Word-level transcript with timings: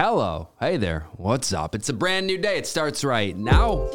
Hello. 0.00 0.50
Hey 0.60 0.76
there. 0.76 1.08
What's 1.16 1.52
up? 1.52 1.74
It's 1.74 1.88
a 1.88 1.92
brand 1.92 2.28
new 2.28 2.38
day. 2.38 2.56
It 2.56 2.68
starts 2.68 3.02
right 3.02 3.36
now. 3.36 3.90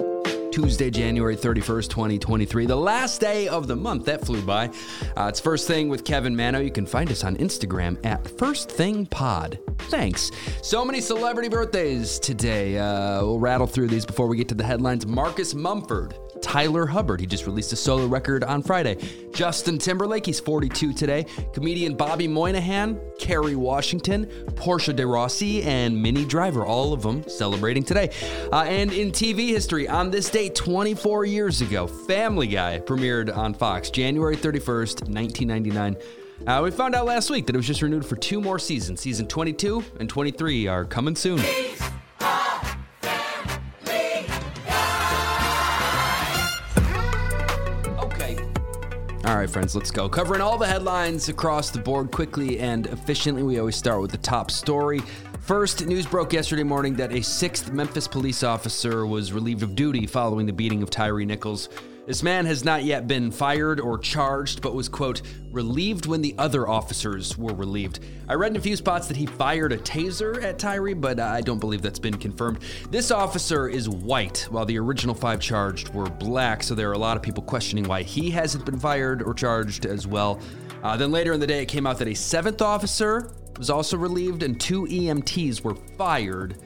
Tuesday, 0.51 0.91
January 0.91 1.37
31st, 1.37 1.89
2023, 1.89 2.65
the 2.65 2.75
last 2.75 3.21
day 3.21 3.47
of 3.47 3.67
the 3.67 3.75
month. 3.77 4.03
That 4.03 4.19
flew 4.19 4.41
by. 4.41 4.67
Uh, 5.15 5.27
it's 5.29 5.39
First 5.39 5.65
Thing 5.65 5.87
with 5.87 6.03
Kevin 6.03 6.35
Manno. 6.35 6.59
You 6.59 6.71
can 6.71 6.85
find 6.85 7.09
us 7.09 7.23
on 7.23 7.37
Instagram 7.37 8.05
at 8.05 8.27
First 8.37 8.69
Thing 8.69 9.05
Pod. 9.05 9.57
Thanks. 9.83 10.29
So 10.61 10.83
many 10.83 10.99
celebrity 10.99 11.47
birthdays 11.47 12.19
today. 12.19 12.77
Uh, 12.77 13.21
we'll 13.21 13.39
rattle 13.39 13.65
through 13.65 13.87
these 13.87 14.05
before 14.05 14.27
we 14.27 14.35
get 14.35 14.49
to 14.49 14.55
the 14.55 14.63
headlines. 14.65 15.07
Marcus 15.07 15.53
Mumford, 15.53 16.15
Tyler 16.43 16.85
Hubbard. 16.85 17.19
He 17.19 17.25
just 17.25 17.47
released 17.47 17.73
a 17.73 17.75
solo 17.75 18.05
record 18.05 18.43
on 18.43 18.61
Friday. 18.61 18.97
Justin 19.33 19.79
Timberlake, 19.79 20.25
he's 20.25 20.39
42 20.39 20.93
today. 20.93 21.25
Comedian 21.53 21.95
Bobby 21.95 22.27
Moynihan, 22.27 22.99
Kerry 23.17 23.55
Washington, 23.55 24.25
Portia 24.55 24.93
de 24.93 25.07
Rossi, 25.07 25.63
and 25.63 25.99
Minnie 25.99 26.25
Driver, 26.25 26.65
all 26.65 26.93
of 26.93 27.01
them 27.01 27.27
celebrating 27.27 27.83
today. 27.83 28.11
Uh, 28.51 28.63
and 28.63 28.91
in 28.91 29.11
TV 29.11 29.47
history, 29.47 29.87
on 29.87 30.11
this 30.11 30.29
day 30.29 30.49
24 30.49 31.25
years 31.25 31.61
ago, 31.61 31.87
Family 31.87 32.47
Guy 32.47 32.79
premiered 32.79 33.35
on 33.35 33.53
Fox, 33.53 33.89
January 33.89 34.35
31st, 34.35 35.09
1999. 35.09 35.95
Uh, 36.45 36.61
we 36.61 36.71
found 36.71 36.93
out 36.93 37.05
last 37.05 37.29
week 37.29 37.45
that 37.45 37.55
it 37.55 37.57
was 37.57 37.67
just 37.67 37.81
renewed 37.81 38.05
for 38.05 38.17
two 38.17 38.41
more 38.41 38.59
seasons. 38.59 38.99
Season 38.99 39.25
22 39.25 39.83
and 39.99 40.09
23 40.09 40.67
are 40.67 40.83
coming 40.83 41.15
soon. 41.15 41.41
All 49.33 49.39
right, 49.39 49.49
friends, 49.49 49.75
let's 49.75 49.89
go. 49.89 50.07
Covering 50.07 50.41
all 50.41 50.59
the 50.59 50.67
headlines 50.67 51.27
across 51.27 51.71
the 51.71 51.79
board 51.79 52.11
quickly 52.11 52.59
and 52.59 52.85
efficiently. 52.85 53.41
We 53.41 53.57
always 53.57 53.75
start 53.75 53.99
with 53.99 54.11
the 54.11 54.19
top 54.19 54.51
story. 54.51 55.01
First, 55.39 55.83
news 55.87 56.05
broke 56.05 56.33
yesterday 56.33 56.61
morning 56.61 56.93
that 56.97 57.11
a 57.11 57.23
sixth 57.23 57.71
Memphis 57.71 58.07
police 58.07 58.43
officer 58.43 59.07
was 59.07 59.33
relieved 59.33 59.63
of 59.63 59.73
duty 59.73 60.05
following 60.05 60.45
the 60.45 60.53
beating 60.53 60.83
of 60.83 60.91
Tyre 60.91 61.25
Nichols. 61.25 61.69
This 62.05 62.21
man 62.21 62.45
has 62.47 62.65
not 62.65 62.83
yet 62.83 63.07
been 63.07 63.31
fired 63.31 63.79
or 63.79 63.97
charged, 63.97 64.61
but 64.61 64.75
was, 64.75 64.89
quote, 64.89 65.21
relieved 65.51 66.05
when 66.05 66.21
the 66.21 66.35
other 66.37 66.67
officers 66.67 67.37
were 67.37 67.53
relieved. 67.53 68.01
I 68.27 68.33
read 68.33 68.51
in 68.51 68.57
a 68.57 68.61
few 68.61 68.75
spots 68.75 69.07
that 69.07 69.15
he 69.15 69.25
fired 69.25 69.71
a 69.71 69.77
taser 69.77 70.43
at 70.43 70.59
Tyre, 70.59 70.95
but 70.95 71.21
I 71.21 71.39
don't 71.39 71.59
believe 71.59 71.81
that's 71.81 71.99
been 71.99 72.17
confirmed. 72.17 72.59
This 72.91 73.09
officer 73.09 73.69
is 73.69 73.87
white, 73.87 74.45
while 74.49 74.65
the 74.65 74.77
original 74.79 75.15
five 75.15 75.39
charged 75.39 75.93
were 75.93 76.09
black, 76.09 76.61
so 76.61 76.75
there 76.75 76.89
are 76.89 76.93
a 76.93 76.97
lot 76.97 77.15
of 77.15 77.23
people 77.23 77.41
questioning 77.41 77.85
why 77.85 78.03
he 78.03 78.29
hasn't 78.29 78.65
been 78.65 78.81
fired 78.81 79.23
or 79.23 79.33
charged 79.33 79.85
as 79.85 80.05
well. 80.05 80.41
Uh, 80.83 80.97
then 80.97 81.09
later 81.09 81.31
in 81.31 81.39
the 81.39 81.47
day, 81.47 81.61
it 81.61 81.67
came 81.67 81.87
out 81.87 81.97
that 81.99 82.09
a 82.09 82.13
seventh 82.13 82.61
officer 82.61 83.31
was 83.57 83.69
also 83.69 83.95
relieved 83.95 84.43
and 84.43 84.59
two 84.59 84.85
EMTs 84.87 85.61
were 85.61 85.75
fired. 85.97 86.57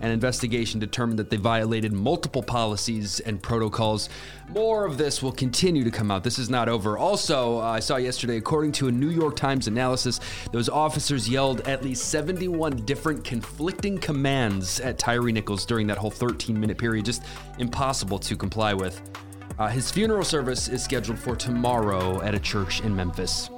An 0.00 0.10
investigation 0.10 0.80
determined 0.80 1.18
that 1.18 1.30
they 1.30 1.36
violated 1.36 1.92
multiple 1.92 2.42
policies 2.42 3.20
and 3.20 3.42
protocols. 3.42 4.08
More 4.48 4.84
of 4.84 4.98
this 4.98 5.22
will 5.22 5.32
continue 5.32 5.84
to 5.84 5.90
come 5.90 6.10
out. 6.10 6.24
This 6.24 6.38
is 6.38 6.50
not 6.50 6.68
over. 6.68 6.98
Also, 6.98 7.58
uh, 7.60 7.62
I 7.62 7.80
saw 7.80 7.96
yesterday, 7.96 8.36
according 8.36 8.72
to 8.72 8.88
a 8.88 8.92
New 8.92 9.08
York 9.08 9.36
Times 9.36 9.66
analysis, 9.66 10.20
those 10.52 10.68
officers 10.68 11.28
yelled 11.28 11.66
at 11.68 11.82
least 11.82 12.08
71 12.10 12.84
different 12.84 13.24
conflicting 13.24 13.96
commands 13.98 14.80
at 14.80 14.98
Tyre 14.98 15.30
Nichols 15.30 15.64
during 15.64 15.86
that 15.86 15.98
whole 15.98 16.10
13 16.10 16.58
minute 16.58 16.76
period. 16.76 17.04
Just 17.04 17.22
impossible 17.58 18.18
to 18.18 18.36
comply 18.36 18.74
with. 18.74 19.00
Uh, 19.58 19.68
his 19.68 19.90
funeral 19.90 20.24
service 20.24 20.68
is 20.68 20.82
scheduled 20.82 21.18
for 21.18 21.36
tomorrow 21.36 22.20
at 22.22 22.34
a 22.34 22.40
church 22.40 22.80
in 22.80 22.94
Memphis. 22.94 23.48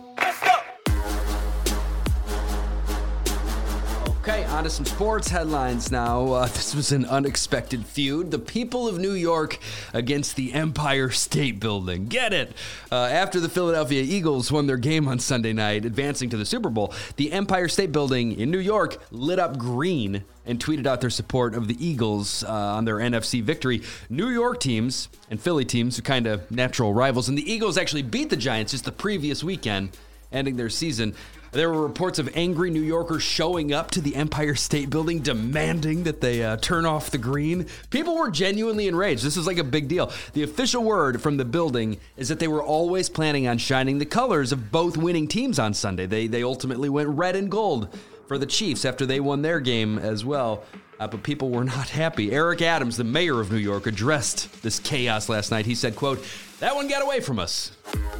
Okay, 4.28 4.44
on 4.46 4.64
to 4.64 4.70
some 4.70 4.84
sports 4.84 5.28
headlines 5.28 5.92
now. 5.92 6.32
Uh, 6.32 6.46
this 6.46 6.74
was 6.74 6.90
an 6.90 7.04
unexpected 7.04 7.86
feud. 7.86 8.32
The 8.32 8.40
people 8.40 8.88
of 8.88 8.98
New 8.98 9.12
York 9.12 9.60
against 9.94 10.34
the 10.34 10.52
Empire 10.52 11.10
State 11.10 11.60
Building. 11.60 12.08
Get 12.08 12.32
it? 12.32 12.52
Uh, 12.90 13.04
after 13.04 13.38
the 13.38 13.48
Philadelphia 13.48 14.02
Eagles 14.02 14.50
won 14.50 14.66
their 14.66 14.78
game 14.78 15.06
on 15.06 15.20
Sunday 15.20 15.52
night, 15.52 15.84
advancing 15.84 16.28
to 16.30 16.36
the 16.36 16.44
Super 16.44 16.70
Bowl, 16.70 16.92
the 17.14 17.30
Empire 17.30 17.68
State 17.68 17.92
Building 17.92 18.32
in 18.32 18.50
New 18.50 18.58
York 18.58 19.00
lit 19.12 19.38
up 19.38 19.58
green 19.58 20.24
and 20.44 20.58
tweeted 20.58 20.88
out 20.88 21.00
their 21.00 21.08
support 21.08 21.54
of 21.54 21.68
the 21.68 21.76
Eagles 21.78 22.42
uh, 22.42 22.50
on 22.50 22.84
their 22.84 22.96
NFC 22.96 23.40
victory. 23.40 23.82
New 24.10 24.30
York 24.30 24.58
teams 24.58 25.08
and 25.30 25.40
Philly 25.40 25.64
teams 25.64 26.00
are 26.00 26.02
kind 26.02 26.26
of 26.26 26.50
natural 26.50 26.92
rivals, 26.92 27.28
and 27.28 27.38
the 27.38 27.48
Eagles 27.48 27.78
actually 27.78 28.02
beat 28.02 28.30
the 28.30 28.36
Giants 28.36 28.72
just 28.72 28.86
the 28.86 28.90
previous 28.90 29.44
weekend, 29.44 29.90
ending 30.36 30.56
their 30.56 30.70
season. 30.70 31.14
There 31.52 31.70
were 31.70 31.82
reports 31.82 32.18
of 32.18 32.28
angry 32.36 32.70
New 32.70 32.82
Yorkers 32.82 33.22
showing 33.22 33.72
up 33.72 33.90
to 33.92 34.02
the 34.02 34.14
Empire 34.14 34.54
State 34.54 34.90
Building 34.90 35.20
demanding 35.20 36.02
that 36.02 36.20
they 36.20 36.42
uh, 36.42 36.58
turn 36.58 36.84
off 36.84 37.10
the 37.10 37.18
green. 37.18 37.66
People 37.88 38.16
were 38.16 38.30
genuinely 38.30 38.88
enraged. 38.88 39.24
This 39.24 39.38
is 39.38 39.46
like 39.46 39.56
a 39.56 39.64
big 39.64 39.88
deal. 39.88 40.12
The 40.34 40.42
official 40.42 40.84
word 40.84 41.22
from 41.22 41.38
the 41.38 41.46
building 41.46 41.98
is 42.18 42.28
that 42.28 42.40
they 42.40 42.48
were 42.48 42.62
always 42.62 43.08
planning 43.08 43.48
on 43.48 43.56
shining 43.56 43.98
the 43.98 44.04
colors 44.04 44.52
of 44.52 44.70
both 44.70 44.98
winning 44.98 45.28
teams 45.28 45.58
on 45.58 45.72
Sunday. 45.72 46.04
They, 46.04 46.26
they 46.26 46.42
ultimately 46.42 46.90
went 46.90 47.08
red 47.08 47.36
and 47.36 47.50
gold 47.50 47.88
for 48.28 48.36
the 48.36 48.46
Chiefs 48.46 48.84
after 48.84 49.06
they 49.06 49.20
won 49.20 49.42
their 49.42 49.60
game 49.60 49.98
as 49.98 50.24
well. 50.24 50.62
Uh, 50.98 51.06
but 51.06 51.22
people 51.22 51.50
were 51.50 51.64
not 51.64 51.88
happy. 51.90 52.32
Eric 52.32 52.62
Adams, 52.62 52.96
the 52.96 53.04
mayor 53.04 53.40
of 53.40 53.52
New 53.52 53.58
York, 53.58 53.86
addressed 53.86 54.62
this 54.62 54.78
chaos 54.78 55.28
last 55.28 55.50
night. 55.50 55.66
He 55.66 55.74
said, 55.74 55.94
quote, 55.94 56.24
that 56.60 56.74
one 56.74 56.88
got 56.88 57.02
away 57.02 57.20
from 57.20 57.38
us. 57.38 57.72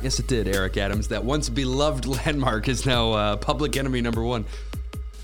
Yes, 0.02 0.18
it 0.18 0.26
did, 0.26 0.46
Eric 0.46 0.76
Adams. 0.76 1.08
That 1.08 1.24
once 1.24 1.48
beloved 1.48 2.04
landmark 2.26 2.68
is 2.68 2.84
now 2.84 3.12
uh, 3.12 3.36
public 3.36 3.76
enemy 3.76 4.02
number 4.02 4.22
one. 4.22 4.44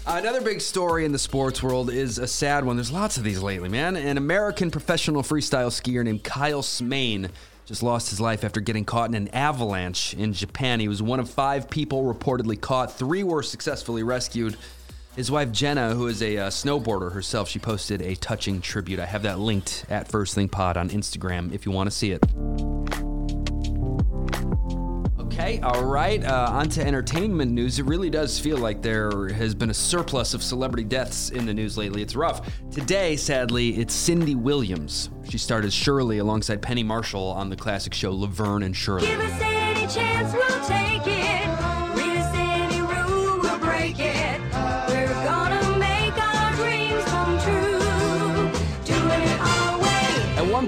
Another 0.06 0.40
big 0.40 0.60
story 0.60 1.04
in 1.04 1.12
the 1.12 1.18
sports 1.18 1.62
world 1.62 1.90
is 1.90 2.18
a 2.18 2.26
sad 2.26 2.64
one. 2.64 2.76
There's 2.76 2.90
lots 2.90 3.18
of 3.18 3.22
these 3.22 3.40
lately, 3.40 3.68
man. 3.68 3.96
An 3.96 4.16
American 4.16 4.70
professional 4.70 5.22
freestyle 5.22 5.68
skier 5.68 6.02
named 6.02 6.24
Kyle 6.24 6.62
Smaine 6.62 7.28
just 7.66 7.82
lost 7.84 8.10
his 8.10 8.20
life 8.20 8.42
after 8.42 8.60
getting 8.60 8.84
caught 8.84 9.10
in 9.10 9.14
an 9.14 9.28
avalanche 9.28 10.14
in 10.14 10.32
Japan. 10.32 10.80
He 10.80 10.88
was 10.88 11.00
one 11.00 11.20
of 11.20 11.30
five 11.30 11.70
people 11.70 12.02
reportedly 12.02 12.60
caught, 12.60 12.92
three 12.92 13.22
were 13.22 13.42
successfully 13.42 14.02
rescued. 14.02 14.56
His 15.14 15.30
wife 15.30 15.52
Jenna, 15.52 15.94
who 15.94 16.06
is 16.06 16.22
a 16.22 16.38
uh, 16.38 16.48
snowboarder 16.48 17.12
herself, 17.12 17.46
she 17.46 17.58
posted 17.58 18.00
a 18.00 18.14
touching 18.16 18.62
tribute. 18.62 18.98
I 18.98 19.04
have 19.04 19.22
that 19.24 19.38
linked 19.38 19.84
at 19.90 20.08
First 20.08 20.34
Thing 20.34 20.48
Pod 20.48 20.78
on 20.78 20.88
Instagram 20.88 21.52
if 21.52 21.66
you 21.66 21.72
want 21.72 21.90
to 21.90 21.94
see 21.94 22.12
it. 22.12 22.24
Okay, 25.20 25.60
all 25.60 25.84
right. 25.84 26.24
Uh, 26.24 26.48
on 26.52 26.70
to 26.70 26.86
entertainment 26.86 27.52
news. 27.52 27.78
It 27.78 27.84
really 27.84 28.08
does 28.08 28.38
feel 28.38 28.56
like 28.56 28.80
there 28.80 29.28
has 29.28 29.54
been 29.54 29.68
a 29.68 29.74
surplus 29.74 30.32
of 30.32 30.42
celebrity 30.42 30.84
deaths 30.84 31.28
in 31.28 31.44
the 31.44 31.52
news 31.52 31.76
lately. 31.76 32.00
It's 32.00 32.16
rough. 32.16 32.50
Today, 32.70 33.16
sadly, 33.16 33.78
it's 33.78 33.92
Cindy 33.92 34.34
Williams. 34.34 35.10
She 35.28 35.36
starred 35.36 35.66
as 35.66 35.74
Shirley 35.74 36.18
alongside 36.18 36.62
Penny 36.62 36.82
Marshall 36.82 37.26
on 37.32 37.50
the 37.50 37.56
classic 37.56 37.92
show 37.92 38.12
Laverne 38.12 38.62
and 38.62 38.74
Shirley. 38.74 39.08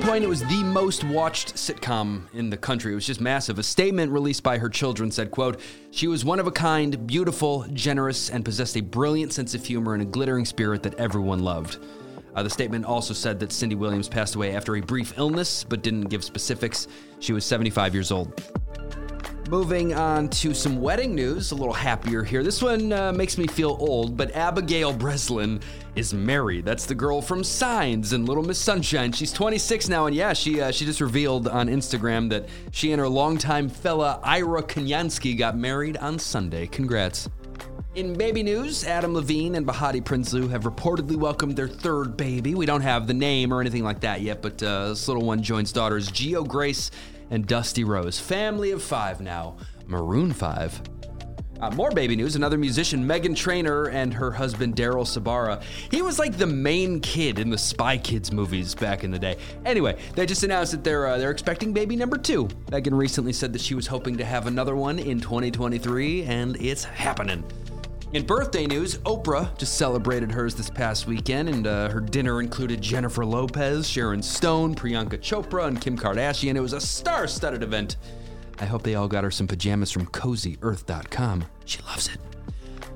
Point, 0.05 0.23
it 0.23 0.29
was 0.29 0.43
the 0.45 0.63
most 0.63 1.03
watched 1.05 1.55
sitcom 1.55 2.25
in 2.35 2.51
the 2.51 2.59
country. 2.59 2.93
It 2.93 2.95
was 2.95 3.07
just 3.07 3.23
massive. 3.23 3.59
A 3.59 3.63
statement 3.63 4.13
released 4.13 4.43
by 4.43 4.59
her 4.59 4.69
children 4.69 5.11
said, 5.11 5.31
quote, 5.31 5.61
She 5.93 6.09
was 6.09 6.27
one 6.27 6.39
of 6.39 6.47
a 6.47 6.51
kind, 6.51 7.07
beautiful, 7.07 7.65
generous, 7.73 8.29
and 8.29 8.45
possessed 8.45 8.77
a 8.77 8.83
brilliant 8.83 9.33
sense 9.33 9.55
of 9.55 9.65
humor 9.65 9.95
and 9.95 10.03
a 10.03 10.07
glittering 10.07 10.45
spirit 10.45 10.83
that 10.83 10.95
everyone 10.97 11.39
loved. 11.39 11.79
Uh, 12.35 12.43
the 12.43 12.51
statement 12.51 12.85
also 12.85 13.15
said 13.15 13.41
that 13.41 13.51
Cindy 13.51 13.77
Williams 13.77 14.09
passed 14.09 14.35
away 14.35 14.55
after 14.55 14.77
a 14.77 14.81
brief 14.83 15.17
illness, 15.17 15.65
but 15.65 15.83
didn't 15.83 16.09
give 16.09 16.23
specifics. 16.23 16.87
She 17.21 17.33
was 17.33 17.47
75 17.47 17.95
years 17.95 18.13
old. 18.13 18.64
Moving 19.51 19.93
on 19.93 20.31
to 20.31 20.55
some 20.55 20.81
wedding 20.81 21.15
news, 21.15 21.53
a 21.53 21.55
little 21.55 21.75
happier 21.75 22.23
here. 22.23 22.43
This 22.43 22.63
one 22.63 22.91
uh, 22.95 23.13
makes 23.13 23.37
me 23.37 23.47
feel 23.47 23.77
old, 23.79 24.17
but 24.17 24.35
Abigail 24.35 24.91
Breslin 24.91 25.61
is 25.97 26.15
married. 26.15 26.65
That's 26.65 26.87
the 26.87 26.95
girl 26.95 27.21
from 27.21 27.45
Signs 27.45 28.15
and 28.15 28.27
Little 28.27 28.43
Miss 28.43 28.59
Sunshine. 28.59 29.13
She's 29.13 29.33
26 29.33 29.91
now, 29.91 30.07
and 30.07 30.17
yeah, 30.17 30.33
she 30.33 30.63
uh, 30.63 30.71
she 30.71 30.87
just 30.87 31.03
revealed 31.03 31.47
on 31.47 31.69
Instagram 31.69 32.31
that 32.31 32.49
she 32.73 32.93
and 32.93 33.01
her 33.01 33.09
longtime 33.09 33.69
fella 33.69 34.19
Ira 34.23 34.63
Kunyansky 34.63 35.37
got 35.37 35.59
married 35.59 35.99
on 35.99 36.19
Sunday. 36.19 36.67
Congrats. 36.67 37.29
In 37.97 38.15
baby 38.15 38.43
news, 38.43 38.85
Adam 38.85 39.15
Levine 39.15 39.55
and 39.57 39.67
Behati 39.67 40.03
Prinsloo 40.03 40.51
have 40.51 40.65
reportedly 40.65 41.17
welcomed 41.17 41.55
their 41.55 41.69
third 41.69 42.17
baby. 42.17 42.55
We 42.55 42.67
don't 42.67 42.81
have 42.81 43.07
the 43.07 43.15
name 43.15 43.53
or 43.53 43.61
anything 43.61 43.85
like 43.85 44.01
that 44.01 44.21
yet, 44.21 44.43
but 44.43 44.61
uh, 44.63 44.89
this 44.89 45.07
little 45.07 45.25
one 45.25 45.43
joins 45.43 45.71
daughters 45.71 46.09
Gio 46.09 46.45
Grace 46.49 46.91
and 47.31 47.47
Dusty 47.47 47.85
Rose. 47.85 48.19
Family 48.19 48.71
of 48.71 48.83
five 48.83 49.21
now. 49.21 49.57
Maroon 49.87 50.33
5. 50.33 50.83
Uh, 51.61 51.71
more 51.71 51.91
baby 51.91 52.17
news. 52.17 52.37
Another 52.37 52.59
musician, 52.59 53.07
Meghan 53.07 53.35
Trainor, 53.37 53.87
and 53.87 54.13
her 54.13 54.31
husband 54.31 54.75
Daryl 54.75 55.07
Sabara. 55.07 55.63
He 55.91 56.03
was 56.03 56.19
like 56.19 56.37
the 56.37 56.47
main 56.47 57.01
kid 57.01 57.39
in 57.39 57.49
the 57.49 57.59
Spy 57.59 57.97
Kids 57.97 58.33
movies 58.33 58.75
back 58.75 59.05
in 59.05 59.11
the 59.11 59.19
day. 59.19 59.37
Anyway, 59.65 59.97
they 60.15 60.27
just 60.27 60.43
announced 60.43 60.73
that 60.73 60.85
they're 60.85 61.07
uh, 61.07 61.17
they're 61.17 61.31
expecting 61.31 61.73
baby 61.73 61.97
number 61.97 62.19
two. 62.19 62.49
Meghan 62.67 62.99
recently 62.99 63.33
said 63.33 63.53
that 63.53 63.61
she 63.61 63.75
was 63.75 63.87
hoping 63.87 64.17
to 64.17 64.25
have 64.25 64.47
another 64.47 64.75
one 64.75 64.99
in 64.99 65.21
2023, 65.21 66.25
and 66.25 66.57
it's 66.57 66.85
happening. 66.85 67.45
In 68.15 68.25
birthday 68.25 68.65
news, 68.65 68.99
Oprah 68.99 69.59
just 69.59 69.75
celebrated 69.75 70.31
hers 70.31 70.55
this 70.55 70.71
past 70.71 71.09
weekend, 71.09 71.49
and 71.49 71.67
uh, 71.67 71.89
her 71.89 72.01
dinner 72.01 72.41
included 72.41 72.81
Jennifer 72.81 73.27
Lopez, 73.27 73.89
Sharon 73.89 74.23
Stone, 74.23 74.77
Priyanka 74.77 75.19
Chopra, 75.19 75.67
and 75.67 75.81
Kim 75.81 75.99
Kardashian. 75.99 76.55
It 76.55 76.61
was 76.61 76.75
a 76.75 76.81
star 76.81 77.27
studded 77.27 77.65
event. 77.65 77.97
I 78.61 78.67
hope 78.67 78.85
they 78.85 78.95
all 78.95 79.09
got 79.09 79.25
her 79.25 79.33
some 79.33 79.49
pajamas 79.49 79.91
from 79.91 80.07
cozyearth.com. 80.07 81.45
She 81.65 81.81
loves 81.83 82.07
it. 82.07 82.19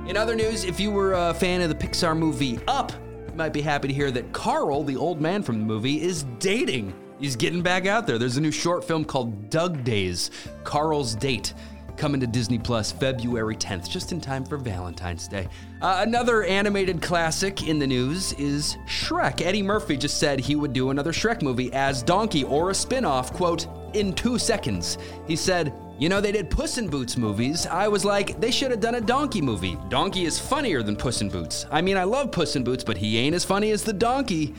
In 0.07 0.18
other 0.18 0.34
news, 0.34 0.63
if 0.63 0.80
you 0.80 0.89
were 0.89 1.13
a 1.13 1.34
fan 1.36 1.62
of 1.62 1.69
the 1.69 1.75
Pixar 1.75 2.18
movie 2.18 2.60
Up, 2.68 2.92
might 3.38 3.54
be 3.54 3.62
happy 3.62 3.88
to 3.88 3.94
hear 3.94 4.12
that 4.12 4.34
Carl, 4.34 4.84
the 4.84 4.98
old 4.98 5.22
man 5.22 5.44
from 5.44 5.60
the 5.60 5.66
movie, 5.66 6.01
is 6.01 6.24
dating. 6.39 6.94
He's 7.19 7.36
getting 7.36 7.62
back 7.62 7.86
out 7.86 8.06
there. 8.06 8.18
There's 8.18 8.38
a 8.38 8.42
new 8.42 8.51
short 8.51 8.84
film 8.84 9.06
called 9.06 9.50
Dug 9.50 9.84
Days 9.84 10.31
Carl's 10.63 11.16
Date 11.16 11.54
coming 11.98 12.22
to 12.22 12.28
Disney 12.28 12.60
Plus 12.60 12.92
February 12.92 13.56
10th, 13.56 13.89
just 13.89 14.12
in 14.12 14.22
time 14.22 14.45
for 14.45 14.57
Valentine's 14.57 15.28
Day. 15.28 15.48
Uh, 15.81 16.04
another 16.06 16.44
animated 16.44 17.01
classic 17.01 17.68
in 17.68 17.80
the 17.80 17.88
news 17.88 18.34
is 18.34 18.78
Shrek. 18.88 19.42
Eddie 19.42 19.63
Murphy 19.63 19.98
just 19.98 20.19
said 20.19 20.39
he 20.39 20.56
would 20.56 20.74
do 20.74 20.92
another 20.92 21.12
Shrek 21.12 21.42
movie 21.42 21.74
as 21.74 22.04
Donkey 22.04 22.44
or 22.44 22.69
a 22.69 22.74
spin 22.74 23.04
off, 23.04 23.34
quote, 23.34 23.68
in 23.94 24.13
two 24.13 24.38
seconds. 24.38 25.00
He 25.28 25.36
said, 25.36 25.74
you 25.99 26.09
know, 26.09 26.21
they 26.21 26.31
did 26.31 26.51
Puss 26.51 26.77
in 26.77 26.88
Boots 26.88 27.17
movies. 27.17 27.65
I 27.65 27.88
was 27.88 28.05
like, 28.05 28.39
they 28.39 28.51
should 28.51 28.69
have 28.69 28.79
done 28.79 28.95
a 28.95 29.01
Donkey 29.01 29.41
movie. 29.41 29.77
Donkey 29.89 30.25
is 30.25 30.38
funnier 30.38 30.83
than 30.83 30.95
Puss 30.95 31.21
in 31.21 31.29
Boots. 31.29 31.65
I 31.71 31.81
mean, 31.81 31.97
I 31.97 32.03
love 32.03 32.31
Puss 32.31 32.55
in 32.55 32.63
Boots, 32.63 32.83
but 32.83 32.97
he 32.97 33.17
ain't 33.17 33.33
as 33.33 33.44
funny 33.44 33.71
as 33.71 33.83
the 33.83 33.94
donkey. 33.94 34.53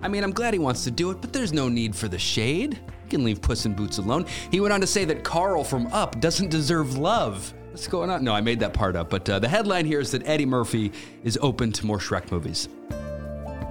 I 0.00 0.08
mean, 0.08 0.22
I'm 0.22 0.32
glad 0.32 0.54
he 0.54 0.60
wants 0.60 0.84
to 0.84 0.92
do 0.92 1.10
it, 1.10 1.20
but 1.20 1.32
there's 1.32 1.52
no 1.52 1.68
need 1.68 1.96
for 1.96 2.06
the 2.06 2.18
shade. 2.18 2.74
You 2.74 3.10
can 3.10 3.24
leave 3.24 3.42
Puss 3.42 3.66
in 3.66 3.74
Boots 3.74 3.98
alone. 3.98 4.26
He 4.50 4.60
went 4.60 4.72
on 4.72 4.80
to 4.80 4.86
say 4.86 5.04
that 5.06 5.24
Carl 5.24 5.64
from 5.64 5.88
Up 5.88 6.20
doesn't 6.20 6.50
deserve 6.50 6.98
love. 6.98 7.52
What's 7.70 7.88
going 7.88 8.08
on? 8.08 8.22
No, 8.22 8.32
I 8.32 8.40
made 8.40 8.60
that 8.60 8.72
part 8.72 8.94
up, 8.94 9.10
but 9.10 9.28
uh, 9.28 9.40
the 9.40 9.48
headline 9.48 9.86
here 9.86 9.98
is 9.98 10.12
that 10.12 10.24
Eddie 10.24 10.46
Murphy 10.46 10.92
is 11.24 11.36
open 11.42 11.72
to 11.72 11.86
more 11.86 11.98
Shrek 11.98 12.30
movies. 12.30 12.68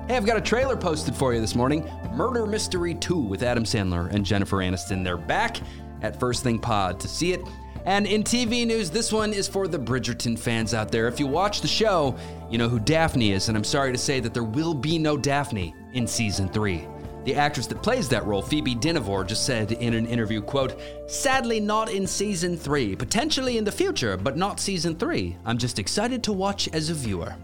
Hey, 0.09 0.17
I've 0.17 0.25
got 0.25 0.35
a 0.35 0.41
trailer 0.41 0.75
posted 0.75 1.15
for 1.15 1.33
you 1.33 1.39
this 1.39 1.55
morning 1.55 1.89
Murder 2.11 2.45
Mystery 2.45 2.93
2 2.95 3.15
with 3.15 3.41
Adam 3.41 3.63
Sandler 3.63 4.11
and 4.11 4.25
Jennifer 4.25 4.57
Aniston. 4.57 5.01
They're 5.01 5.15
back 5.15 5.61
at 6.03 6.19
First 6.19 6.43
Thing 6.43 6.59
Pod 6.59 6.99
to 6.99 7.07
see 7.07 7.33
it. 7.33 7.41
And 7.85 8.05
in 8.05 8.23
TV 8.23 8.65
news, 8.65 8.89
this 8.89 9.11
one 9.11 9.33
is 9.33 9.47
for 9.47 9.67
the 9.67 9.77
Bridgerton 9.79 10.39
fans 10.39 10.73
out 10.73 10.91
there. 10.91 11.07
If 11.07 11.19
you 11.19 11.27
watch 11.27 11.61
the 11.61 11.67
show, 11.67 12.15
you 12.49 12.57
know 12.57 12.69
who 12.69 12.79
Daphne 12.79 13.31
is, 13.31 13.49
and 13.49 13.57
I'm 13.57 13.63
sorry 13.63 13.91
to 13.91 13.97
say 13.97 14.19
that 14.21 14.33
there 14.33 14.43
will 14.43 14.73
be 14.73 14.97
no 14.97 15.17
Daphne 15.17 15.75
in 15.93 16.07
season 16.07 16.47
three. 16.47 16.87
The 17.25 17.35
actress 17.35 17.67
that 17.67 17.81
plays 17.81 18.09
that 18.09 18.25
role, 18.25 18.41
Phoebe 18.41 18.75
Dynevor, 18.75 19.25
just 19.25 19.45
said 19.45 19.71
in 19.71 19.93
an 19.93 20.05
interview, 20.05 20.41
quote, 20.41 20.79
Sadly 21.07 21.59
not 21.59 21.91
in 21.91 22.05
season 22.05 22.57
three, 22.57 22.95
potentially 22.95 23.57
in 23.57 23.63
the 23.63 23.71
future, 23.71 24.17
but 24.17 24.37
not 24.37 24.59
season 24.59 24.95
three. 24.95 25.37
I'm 25.45 25.57
just 25.57 25.79
excited 25.79 26.23
to 26.23 26.33
watch 26.33 26.67
as 26.73 26.89
a 26.89 26.93
viewer. 26.93 27.35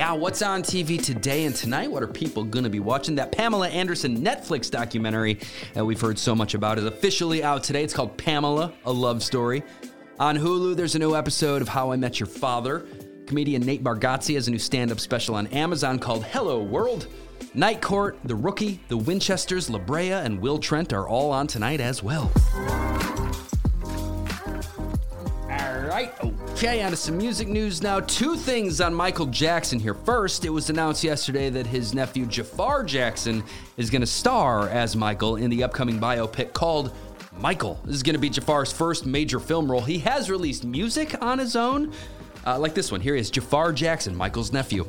Yeah. 0.00 0.12
What's 0.12 0.40
on 0.40 0.62
TV 0.62 1.04
today 1.04 1.44
and 1.44 1.54
tonight? 1.54 1.90
What 1.90 2.02
are 2.02 2.06
people 2.06 2.42
going 2.42 2.64
to 2.64 2.70
be 2.70 2.80
watching? 2.80 3.16
That 3.16 3.32
Pamela 3.32 3.68
Anderson 3.68 4.24
Netflix 4.24 4.70
documentary 4.70 5.38
that 5.74 5.84
we've 5.84 6.00
heard 6.00 6.18
so 6.18 6.34
much 6.34 6.54
about 6.54 6.78
is 6.78 6.86
officially 6.86 7.44
out 7.44 7.62
today. 7.62 7.84
It's 7.84 7.92
called 7.92 8.16
Pamela, 8.16 8.72
a 8.86 8.90
love 8.90 9.22
story. 9.22 9.62
On 10.18 10.38
Hulu, 10.38 10.74
there's 10.74 10.94
a 10.94 10.98
new 10.98 11.14
episode 11.14 11.60
of 11.60 11.68
How 11.68 11.92
I 11.92 11.96
Met 11.96 12.18
Your 12.18 12.28
Father. 12.28 12.86
Comedian 13.26 13.60
Nate 13.60 13.84
Bargatze 13.84 14.36
has 14.36 14.48
a 14.48 14.50
new 14.50 14.58
stand 14.58 14.90
up 14.90 15.00
special 15.00 15.34
on 15.34 15.48
Amazon 15.48 15.98
called 15.98 16.24
Hello 16.24 16.62
World. 16.62 17.06
Night 17.52 17.82
Court, 17.82 18.18
The 18.24 18.34
Rookie, 18.34 18.80
The 18.88 18.96
Winchesters, 18.96 19.68
La 19.68 19.80
Brea, 19.80 20.12
and 20.12 20.40
Will 20.40 20.58
Trent 20.58 20.94
are 20.94 21.06
all 21.06 21.30
on 21.30 21.46
tonight 21.46 21.82
as 21.82 22.02
well. 22.02 22.32
Okay, 26.62 26.82
on 26.82 26.90
to 26.90 26.96
some 26.98 27.16
music 27.16 27.48
news 27.48 27.80
now. 27.80 28.00
Two 28.00 28.36
things 28.36 28.82
on 28.82 28.92
Michael 28.92 29.24
Jackson 29.24 29.78
here. 29.78 29.94
First, 29.94 30.44
it 30.44 30.50
was 30.50 30.68
announced 30.68 31.02
yesterday 31.02 31.48
that 31.48 31.66
his 31.66 31.94
nephew 31.94 32.26
Jaafar 32.26 32.84
Jackson 32.84 33.42
is 33.78 33.88
going 33.88 34.02
to 34.02 34.06
star 34.06 34.68
as 34.68 34.94
Michael 34.94 35.36
in 35.36 35.48
the 35.48 35.64
upcoming 35.64 35.98
biopic 35.98 36.52
called 36.52 36.94
Michael. 37.38 37.80
This 37.86 37.94
is 37.96 38.02
going 38.02 38.12
to 38.12 38.20
be 38.20 38.28
Jaafar's 38.28 38.70
first 38.70 39.06
major 39.06 39.40
film 39.40 39.70
role. 39.70 39.80
He 39.80 40.00
has 40.00 40.28
released 40.28 40.66
music 40.66 41.16
on 41.22 41.38
his 41.38 41.56
own, 41.56 41.94
uh, 42.46 42.58
like 42.58 42.74
this 42.74 42.92
one. 42.92 43.00
Here 43.00 43.16
is 43.16 43.30
Jaafar 43.30 43.74
Jackson, 43.74 44.14
Michael's 44.14 44.52
nephew. 44.52 44.86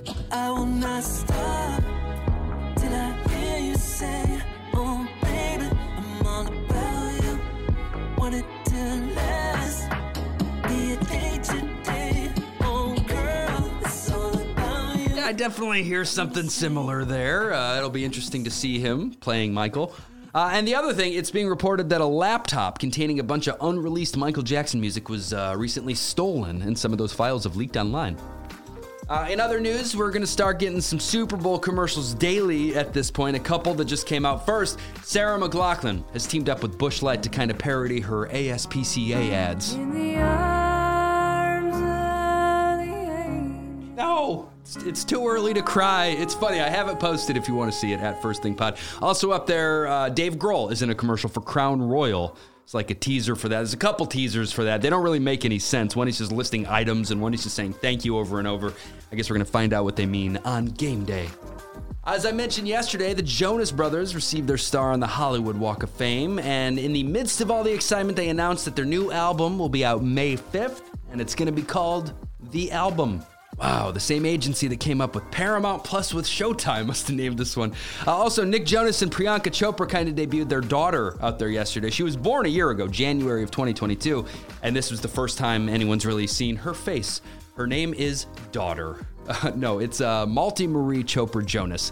Yeah, 15.13 15.25
I 15.25 15.33
definitely 15.33 15.83
hear 15.83 16.05
something 16.05 16.47
similar 16.47 17.03
there. 17.03 17.53
Uh, 17.53 17.77
it'll 17.77 17.89
be 17.89 18.05
interesting 18.05 18.45
to 18.45 18.51
see 18.51 18.79
him 18.79 19.11
playing 19.11 19.53
Michael. 19.53 19.93
Uh, 20.33 20.51
and 20.53 20.65
the 20.65 20.75
other 20.75 20.93
thing, 20.93 21.13
it's 21.13 21.31
being 21.31 21.49
reported 21.49 21.89
that 21.89 21.99
a 21.99 22.05
laptop 22.05 22.79
containing 22.79 23.19
a 23.19 23.23
bunch 23.23 23.47
of 23.47 23.57
unreleased 23.59 24.15
Michael 24.15 24.43
Jackson 24.43 24.79
music 24.79 25.09
was 25.09 25.33
uh, 25.33 25.53
recently 25.57 25.95
stolen, 25.95 26.61
and 26.61 26.79
some 26.79 26.93
of 26.93 26.97
those 26.97 27.11
files 27.11 27.43
have 27.43 27.57
leaked 27.57 27.75
online. 27.75 28.17
Uh, 29.09 29.27
in 29.29 29.41
other 29.41 29.59
news, 29.59 29.93
we're 29.93 30.11
going 30.11 30.21
to 30.21 30.27
start 30.27 30.57
getting 30.59 30.79
some 30.79 30.97
Super 30.97 31.35
Bowl 31.35 31.59
commercials 31.59 32.13
daily 32.13 32.77
at 32.77 32.93
this 32.93 33.11
point. 33.11 33.35
A 33.35 33.39
couple 33.39 33.73
that 33.73 33.83
just 33.83 34.07
came 34.07 34.25
out 34.25 34.45
first. 34.45 34.79
Sarah 35.03 35.37
McLachlan 35.37 36.09
has 36.13 36.25
teamed 36.25 36.47
up 36.47 36.63
with 36.63 36.77
Busch 36.77 37.01
Light 37.01 37.21
to 37.23 37.29
kind 37.29 37.51
of 37.51 37.57
parody 37.57 37.99
her 37.99 38.27
ASPCA 38.27 39.33
ads. 39.33 39.75
No, 44.01 44.49
it's, 44.61 44.77
it's 44.77 45.03
too 45.03 45.27
early 45.27 45.53
to 45.53 45.61
cry. 45.61 46.07
It's 46.07 46.33
funny. 46.33 46.59
I 46.59 46.69
have 46.69 46.87
it 46.89 46.99
posted 46.99 47.37
if 47.37 47.47
you 47.47 47.53
want 47.53 47.71
to 47.71 47.77
see 47.77 47.93
it 47.93 47.99
at 47.99 48.19
First 48.19 48.41
Thing 48.41 48.55
Pod. 48.55 48.79
Also 48.99 49.29
up 49.29 49.45
there, 49.45 49.85
uh, 49.85 50.09
Dave 50.09 50.37
Grohl 50.37 50.71
is 50.71 50.81
in 50.81 50.89
a 50.89 50.95
commercial 50.95 51.29
for 51.29 51.41
Crown 51.41 51.79
Royal. 51.79 52.35
It's 52.63 52.73
like 52.73 52.89
a 52.89 52.95
teaser 52.95 53.35
for 53.35 53.47
that. 53.49 53.57
There's 53.57 53.75
a 53.75 53.77
couple 53.77 54.07
teasers 54.07 54.51
for 54.51 54.63
that. 54.63 54.81
They 54.81 54.89
don't 54.89 55.03
really 55.03 55.19
make 55.19 55.45
any 55.45 55.59
sense. 55.59 55.95
One 55.95 56.07
he's 56.07 56.17
just 56.17 56.31
listing 56.31 56.65
items, 56.65 57.11
and 57.11 57.21
one 57.21 57.31
he's 57.31 57.43
just 57.43 57.55
saying 57.55 57.73
thank 57.73 58.03
you 58.03 58.17
over 58.17 58.39
and 58.39 58.47
over. 58.47 58.73
I 59.11 59.15
guess 59.15 59.29
we're 59.29 59.35
gonna 59.35 59.45
find 59.45 59.71
out 59.71 59.83
what 59.83 59.95
they 59.95 60.07
mean 60.07 60.37
on 60.45 60.65
game 60.65 61.05
day. 61.05 61.29
As 62.03 62.25
I 62.25 62.31
mentioned 62.31 62.67
yesterday, 62.67 63.13
the 63.13 63.21
Jonas 63.21 63.71
Brothers 63.71 64.15
received 64.15 64.47
their 64.47 64.57
star 64.57 64.93
on 64.93 64.99
the 64.99 65.05
Hollywood 65.05 65.57
Walk 65.57 65.83
of 65.83 65.91
Fame, 65.91 66.39
and 66.39 66.79
in 66.79 66.91
the 66.91 67.03
midst 67.03 67.39
of 67.39 67.51
all 67.51 67.63
the 67.63 67.71
excitement, 67.71 68.15
they 68.15 68.29
announced 68.29 68.65
that 68.65 68.75
their 68.75 68.83
new 68.85 69.11
album 69.11 69.59
will 69.59 69.69
be 69.69 69.85
out 69.85 70.03
May 70.03 70.37
5th, 70.37 70.81
and 71.11 71.21
it's 71.21 71.35
gonna 71.35 71.51
be 71.51 71.61
called 71.61 72.13
The 72.49 72.71
Album. 72.71 73.23
Wow, 73.61 73.91
the 73.91 73.99
same 73.99 74.25
agency 74.25 74.67
that 74.69 74.79
came 74.79 75.01
up 75.01 75.13
with 75.13 75.29
Paramount 75.29 75.83
Plus 75.83 76.15
with 76.15 76.25
Showtime 76.25 76.87
must 76.87 77.07
have 77.07 77.15
named 77.15 77.37
this 77.37 77.55
one. 77.55 77.73
Uh, 78.07 78.11
also, 78.11 78.43
Nick 78.43 78.65
Jonas 78.65 79.03
and 79.03 79.11
Priyanka 79.11 79.51
Chopra 79.51 79.87
kind 79.87 80.09
of 80.09 80.15
debuted 80.15 80.49
their 80.49 80.61
daughter 80.61 81.15
out 81.21 81.37
there 81.37 81.49
yesterday. 81.49 81.91
She 81.91 82.01
was 82.01 82.17
born 82.17 82.47
a 82.47 82.49
year 82.49 82.71
ago, 82.71 82.87
January 82.87 83.43
of 83.43 83.51
2022, 83.51 84.25
and 84.63 84.75
this 84.75 84.89
was 84.89 84.99
the 84.99 85.07
first 85.07 85.37
time 85.37 85.69
anyone's 85.69 86.07
really 86.07 86.25
seen 86.25 86.55
her 86.55 86.73
face. 86.73 87.21
Her 87.55 87.67
name 87.67 87.93
is 87.93 88.25
Daughter. 88.51 89.05
Uh, 89.27 89.51
no, 89.55 89.77
it's 89.77 90.01
uh, 90.01 90.25
Malti 90.25 90.67
Marie 90.67 91.03
Chopra 91.03 91.45
Jonas. 91.45 91.91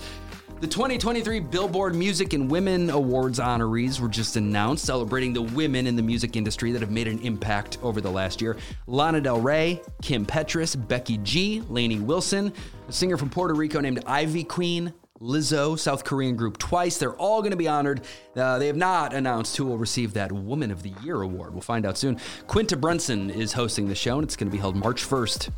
The 0.62 0.68
2023 0.68 1.40
Billboard 1.40 1.96
Music 1.96 2.34
and 2.34 2.52
Women 2.52 2.90
Awards 2.90 3.40
honorees 3.40 4.02
were 4.02 4.10
just 4.10 4.36
announced, 4.36 4.84
celebrating 4.84 5.32
the 5.32 5.42
women 5.42 5.88
in 5.88 5.96
the 5.96 6.02
music 6.02 6.36
industry 6.36 6.74
that 6.74 6.82
have 6.82 6.92
made 6.92 7.08
an 7.08 7.18
impact 7.20 7.78
over 7.82 8.02
the 8.02 8.12
last 8.12 8.42
year. 8.42 8.58
Lana 8.86 9.22
Del 9.22 9.40
Rey, 9.40 9.82
Kim 10.02 10.26
Petras, 10.26 10.76
Becky 10.76 11.18
G, 11.20 11.64
Lainey 11.70 12.02
Wilson, 12.02 12.52
a 12.90 12.92
singer 12.92 13.16
from 13.16 13.30
Puerto 13.30 13.54
Rico 13.54 13.80
named 13.80 14.04
Ivy 14.06 14.44
Queen, 14.44 14.92
Lizzo, 15.22 15.80
South 15.80 16.04
Korean 16.04 16.36
group 16.36 16.58
Twice. 16.58 16.98
They're 16.98 17.16
all 17.16 17.40
going 17.40 17.52
to 17.52 17.58
be 17.58 17.70
honored. 17.70 18.02
Uh, 18.36 18.60
they 18.60 18.68
have 18.68 18.76
not 18.76 19.14
announced 19.14 19.56
who 19.56 19.64
will 19.64 19.78
receive 19.78 20.12
that 20.16 20.30
Woman 20.30 20.72
of 20.72 20.84
the 20.84 20.92
Year 21.02 21.22
award. 21.22 21.54
We'll 21.54 21.62
find 21.62 21.86
out 21.86 21.98
soon. 21.98 22.20
Quinta 22.48 22.76
Brunson 22.76 23.30
is 23.30 23.54
hosting 23.54 23.88
the 23.88 23.96
show, 23.96 24.16
and 24.16 24.26
it's 24.26 24.36
going 24.36 24.50
to 24.50 24.52
be 24.52 24.60
held 24.60 24.76
March 24.76 25.08
1st. 25.08 25.52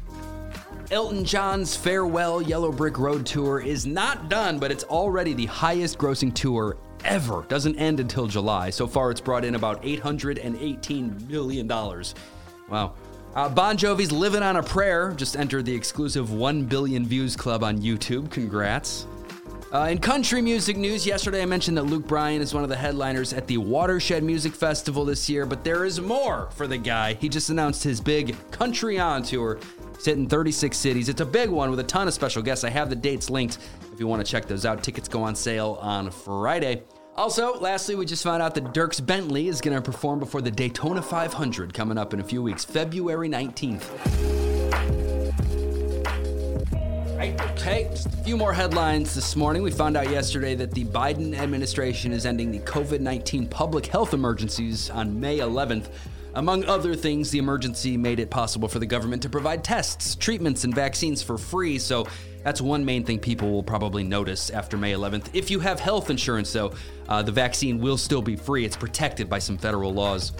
Elton 0.91 1.24
John's 1.24 1.74
Farewell 1.74 2.41
Yellow 2.41 2.69
Brick 2.69 3.00
Road 3.00 3.25
tour 3.25 3.62
is 3.62 3.86
not 3.86 4.27
done, 4.27 4.60
but 4.60 4.71
it's 4.71 4.83
already 4.83 5.33
the 5.33 5.45
highest 5.45 5.98
grossing 5.98 6.33
tour 6.33 6.75
ever. 7.05 7.45
Doesn't 7.48 7.77
end 7.77 8.01
until 8.01 8.27
July. 8.27 8.71
So 8.71 8.88
far, 8.88 9.10
it's 9.10 9.21
brought 9.21 9.45
in 9.45 9.55
about 9.55 9.81
$818 9.83 11.29
million. 11.29 11.65
Wow. 11.65 12.93
Uh, 13.33 13.48
bon 13.48 13.77
Jovi's 13.77 14.12
Living 14.12 14.43
on 14.43 14.57
a 14.57 14.63
Prayer 14.63 15.13
just 15.13 15.38
entered 15.38 15.65
the 15.65 15.74
exclusive 15.74 16.33
1 16.33 16.65
billion 16.65 17.05
views 17.05 17.38
club 17.38 17.63
on 17.63 17.81
YouTube. 17.81 18.29
Congrats. 18.29 19.07
Uh, 19.74 19.88
in 19.89 19.98
country 19.98 20.41
music 20.41 20.75
news, 20.75 21.05
yesterday 21.05 21.41
I 21.41 21.45
mentioned 21.45 21.77
that 21.77 21.83
Luke 21.83 22.05
Bryan 22.05 22.41
is 22.41 22.53
one 22.53 22.63
of 22.63 22.69
the 22.69 22.75
headliners 22.75 23.31
at 23.31 23.48
the 23.48 23.57
Watershed 23.57 24.21
Music 24.21 24.53
Festival 24.53 25.05
this 25.05 25.29
year, 25.29 25.45
but 25.45 25.63
there 25.63 25.86
is 25.86 26.01
more 26.01 26.50
for 26.51 26.67
the 26.67 26.77
guy. 26.77 27.13
He 27.13 27.29
just 27.29 27.50
announced 27.50 27.81
his 27.81 28.01
big 28.01 28.36
Country 28.51 29.00
On 29.00 29.24
tour. 29.24 29.57
It's 30.01 30.08
hitting 30.08 30.27
36 30.27 30.75
cities. 30.75 31.10
It's 31.10 31.22
a 31.22 31.25
big 31.27 31.51
one 31.51 31.70
with 31.70 31.79
a 31.79 31.84
ton 31.84 32.08
of 32.08 32.13
special 32.15 32.41
guests. 32.41 32.63
I 32.63 32.72
have 32.72 32.89
the 32.89 32.96
dates 32.96 33.29
linked 33.29 33.60
if 33.93 34.00
you 34.00 34.08
want 34.08 34.25
to 34.25 34.31
check 34.31 34.48
those 34.48 34.65
out. 34.65 34.81
Tickets 34.84 35.08
go 35.08 35.22
on 35.22 35.36
sale 35.36 35.77
on 35.79 36.10
Friday. 36.10 36.81
Also, 37.15 37.60
lastly, 37.60 37.93
we 37.93 38.08
just 38.08 38.24
found 38.24 38.41
out 38.41 38.55
that 38.55 38.74
Dierks 38.74 39.05
Bentley 39.05 39.48
is 39.48 39.62
going 39.62 39.77
to 39.77 39.81
perform 39.81 40.17
before 40.17 40.41
the 40.41 40.50
Daytona 40.50 41.03
500 41.03 41.72
coming 41.75 42.00
up 42.00 42.15
in 42.15 42.20
a 42.20 42.24
few 42.24 42.41
weeks, 42.41 42.65
February 42.65 43.29
19th. 43.29 43.84
Right, 47.15 47.39
okay, 47.51 47.88
just 47.91 48.08
a 48.08 48.24
few 48.24 48.38
more 48.38 48.53
headlines 48.53 49.13
this 49.13 49.36
morning. 49.36 49.62
We 49.62 49.70
found 49.70 49.98
out 49.98 50.10
yesterday 50.10 50.55
that 50.55 50.72
the 50.72 50.84
Biden 50.86 51.38
administration 51.38 52.12
is 52.12 52.25
ending 52.25 52.50
the 52.50 52.60
COVID 52.62 53.01
19 53.01 53.48
public 53.50 53.86
health 53.86 54.15
emergencies 54.15 54.89
on 54.89 55.20
May 55.20 55.38
11th. 55.38 55.89
Among 56.33 56.63
other 56.63 56.95
things, 56.95 57.29
the 57.29 57.39
emergency 57.39 57.97
made 57.97 58.19
it 58.19 58.29
possible 58.29 58.69
for 58.69 58.79
the 58.79 58.85
government 58.85 59.21
to 59.23 59.29
provide 59.29 59.63
tests, 59.63 60.15
treatments, 60.15 60.63
and 60.63 60.73
vaccines 60.73 61.21
for 61.21 61.38
free. 61.38 61.77
So 61.77 62.07
that's 62.43 62.61
one 62.61 62.85
main 62.85 63.03
thing 63.03 63.19
people 63.19 63.51
will 63.51 63.63
probably 63.63 64.03
notice 64.03 64.50
after 64.50 64.77
May 64.77 64.93
11th. 64.93 65.27
If 65.33 65.51
you 65.51 65.59
have 65.59 65.79
health 65.79 66.09
insurance, 66.09 66.53
though, 66.53 66.73
uh, 67.09 67.21
the 67.21 67.33
vaccine 67.33 67.79
will 67.79 67.97
still 67.97 68.21
be 68.21 68.38
free. 68.38 68.63
It's 68.63 68.77
protected 68.77 69.29
by 69.29 69.39
some 69.39 69.57
federal 69.57 69.93
laws. 69.93 70.31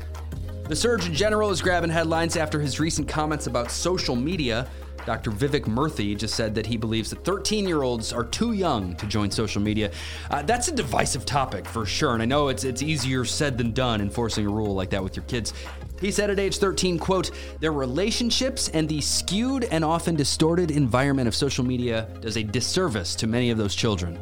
The 0.70 0.76
Surgeon 0.78 1.14
General 1.14 1.50
is 1.50 1.62
grabbing 1.62 1.90
headlines 1.90 2.38
after 2.38 2.62
his 2.62 2.80
recent 2.80 3.10
comments 3.10 3.48
about 3.48 3.70
social 3.70 4.16
media. 4.16 4.70
Dr. 5.06 5.32
Vivek 5.32 5.66
Murthy 5.66 6.18
just 6.18 6.36
said 6.36 6.56
that 6.56 6.66
he 6.66 6.78
believes 6.78 7.10
that 7.10 7.24
13 7.24 7.68
year 7.68 7.84
olds 7.84 8.14
are 8.14 8.24
too 8.24 8.54
young 8.54 8.96
to 8.96 9.06
join 9.06 9.32
social 9.32 9.62
media. 9.62 9.92
Uh, 10.30 10.42
that's 10.44 10.68
a 10.68 10.72
divisive 10.72 11.26
topic 11.26 11.68
for 11.68 11.86
sure, 11.86 12.14
and 12.14 12.22
I 12.22 12.26
know 12.26 12.48
it's, 12.50 12.64
it's 12.64 12.82
easier 12.82 13.26
said 13.26 13.58
than 13.58 13.72
done 13.72 14.02
enforcing 14.02 14.46
a 14.46 14.50
rule 14.50 14.74
like 14.74 14.90
that 14.92 15.04
with 15.04 15.16
your 15.16 15.26
kids. 15.26 15.54
He 16.00 16.12
said 16.12 16.30
at 16.30 16.40
age 16.40 16.58
13, 16.58 16.98
quote, 16.98 17.32
their 17.60 17.74
relationships 17.74 18.70
and 18.70 18.90
the 18.90 19.00
skewed 19.02 19.66
and 19.66 19.86
often 19.86 20.16
distorted 20.16 20.72
environment 20.72 21.28
of 21.28 21.36
social 21.36 21.64
media 21.64 22.08
does 22.22 22.38
a 22.38 22.44
disservice 22.44 23.16
to 23.16 23.28
many 23.28 23.52
of 23.52 23.58
those 23.58 23.76
children. 23.76 24.20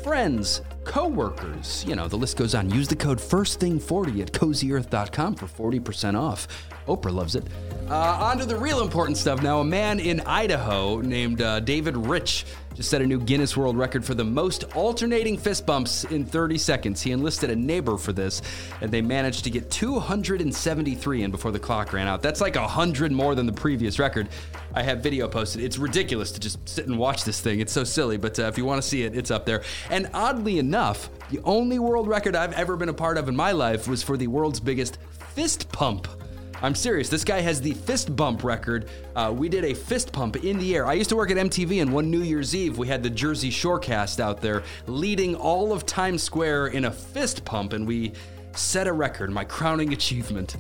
friends, 0.03 0.63
coworkers. 0.83 1.85
You 1.87 1.95
know, 1.95 2.09
the 2.09 2.17
list 2.17 2.39
goes 2.39 2.57
on. 2.57 2.71
Use 2.71 2.89
the 2.89 2.97
code 2.97 3.19
FIRSTTHING40 3.19 4.21
at 4.21 4.33
cozyearth.com 4.33 5.37
for 5.37 5.71
40% 5.71 6.19
off. 6.19 6.49
Oprah 6.89 7.15
loves 7.15 7.37
it. 7.37 7.45
Uh, 7.89 8.19
on 8.21 8.37
to 8.39 8.45
the 8.45 8.57
real 8.57 8.83
important 8.83 9.17
stuff 9.17 9.45
now. 9.45 9.61
A 9.61 9.65
man 9.65 10.01
in 10.01 10.23
Idaho 10.23 11.01
named 11.03 11.41
uh, 11.41 11.61
David 11.61 11.97
Rush 11.97 12.45
just 12.81 12.91
set 12.91 13.03
a 13.03 13.07
new 13.07 13.21
Guinness 13.21 13.59
World 13.59 13.77
Record 13.77 14.07
for 14.07 14.15
the 14.15 14.25
most 14.25 14.65
alternating 14.75 15.37
fist 15.37 15.67
bumps 15.67 16.05
in 16.05 16.25
30 16.25 16.57
seconds. 16.57 17.03
He 17.03 17.13
enlisted 17.13 17.51
a 17.51 17.57
neighbor 17.57 17.99
for 17.99 18.15
this, 18.15 18.41
and 18.81 18.91
they 18.91 19.03
managed 19.03 19.45
to 19.45 19.51
get 19.51 19.71
273 19.71 21.23
in 21.23 21.31
before 21.31 21.53
the 21.53 21.59
clock 21.59 21.93
ran 21.93 22.09
out. 22.09 22.23
That's 22.23 22.41
like 22.41 22.55
100 22.55 23.13
more 23.13 23.35
than 23.35 23.45
the 23.45 23.53
previous 23.53 23.99
record. 23.99 24.31
I 24.73 24.83
have 24.83 25.03
video 25.03 25.29
posted. 25.29 25.63
It's 25.63 25.77
ridiculous 25.77 26.33
to 26.33 26.41
just 26.41 26.67
sit 26.67 26.87
and 26.87 26.99
watch 26.99 27.25
this 27.25 27.39
thing. 27.43 27.61
It's 27.61 27.73
so 27.73 27.85
silly, 27.85 28.17
but 28.17 28.39
uh, 28.39 28.45
if 28.45 28.57
you 28.57 28.65
want 28.65 28.81
to 28.81 28.89
see 28.89 29.03
it, 29.03 29.15
it's 29.15 29.31
up 29.31 29.45
there. 29.45 29.63
And 29.91 30.09
oddly 30.15 30.59
enough, 30.59 31.11
the 31.29 31.41
only 31.45 31.79
world 31.79 32.09
record 32.09 32.35
I've 32.35 32.55
ever 32.55 32.79
been 32.79 32.89
a 32.89 32.95
part 32.95 33.19
of 33.19 33.29
in 33.29 33.37
my 33.37 33.53
life 33.53 33.89
was 33.89 34.03
for 34.03 34.17
the 34.17 34.27
world's 34.27 34.59
biggest 34.59 34.97
fist 35.35 35.71
pump. 35.71 36.09
I'm 36.63 36.75
serious. 36.75 37.09
This 37.09 37.25
guy 37.25 37.41
has 37.41 37.61
the 37.61 37.73
fist 37.73 38.15
bump 38.15 38.45
record. 38.45 38.91
Uh, 39.17 39.33
we 39.35 39.49
did 39.49 39.65
a 39.65 39.75
fist 39.75 40.13
pump 40.13 40.45
in 40.45 40.59
the 40.59 40.77
air. 40.77 40.87
I 40.87 40.93
used 40.93 41.09
to 41.11 41.17
work 41.17 41.31
at 41.31 41.39
MTV, 41.39 41.81
and 41.81 41.93
one 41.93 42.11
New 42.11 42.23
Year's 42.23 42.55
Eve, 42.55 42.77
we 42.77 42.87
had 42.87 43.03
the 43.03 43.11
Jersey 43.11 43.51
Shore 43.51 43.79
cast 43.79 44.21
out 44.21 44.41
there 44.43 44.63
leading 44.87 45.35
all 45.35 45.73
of 45.73 45.87
Times 45.87 46.23
Square 46.23 46.69
in 46.69 46.85
a 46.85 46.91
fist 46.91 47.45
pump, 47.45 47.73
and 47.73 47.87
we 47.87 48.13
set 48.53 48.87
a 48.87 48.93
record, 48.93 49.31
my 49.31 49.45
crowning 49.45 49.93
achievement. 49.95 50.57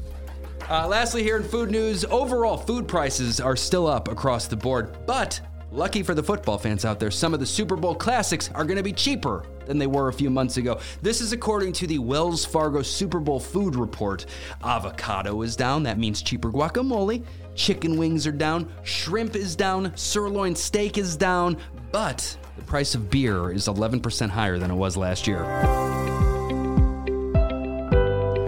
Uh, 0.71 0.87
lastly, 0.87 1.23
here 1.23 1.37
in 1.37 1.43
food 1.43 1.71
news, 1.71 2.05
overall 2.07 2.57
food 2.57 2.89
prices 2.89 3.41
are 3.41 3.57
still 3.57 3.87
up 3.87 4.09
across 4.09 4.47
the 4.47 4.57
board, 4.57 4.97
but 5.07 5.39
lucky 5.71 6.03
for 6.03 6.15
the 6.15 6.23
football 6.23 6.57
fans 6.57 6.85
out 6.85 6.99
there, 6.99 7.11
some 7.11 7.35
of 7.35 7.41
the 7.41 7.47
Super 7.47 7.77
Bowl 7.77 7.95
classics 7.95 8.51
are 8.55 8.65
going 8.65 8.77
to 8.77 8.83
be 8.83 8.93
cheaper 8.93 9.45
than 9.71 9.79
they 9.79 9.87
were 9.87 10.09
a 10.09 10.13
few 10.13 10.31
months 10.31 10.57
ago. 10.57 10.81
This 11.01 11.21
is 11.21 11.33
according 11.33 11.75
to 11.75 11.87
the 11.87 12.01
Wells 12.01 12.45
Fargo 12.45 12.83
Super 12.83 13.21
Bowl 13.21 13.39
food 13.39 13.77
report. 13.77 14.27
Avocado 14.65 15.43
is 15.43 15.55
down, 15.55 15.85
that 15.85 15.97
means 15.97 16.23
cheaper 16.23 16.51
guacamole. 16.51 17.23
Chicken 17.55 17.97
wings 17.97 18.27
are 18.27 18.33
down, 18.33 18.69
shrimp 18.83 19.37
is 19.37 19.55
down, 19.55 19.93
sirloin 19.97 20.57
steak 20.57 20.99
is 20.99 21.17
down, 21.17 21.57
but 21.93 22.37
the 22.57 22.63
price 22.63 22.97
of 22.97 23.11
beer 23.11 23.53
is 23.53 23.69
11% 23.69 24.29
higher 24.29 24.59
than 24.59 24.73
it 24.73 24.75
was 24.75 24.97
last 24.97 25.29
year. 25.29 25.45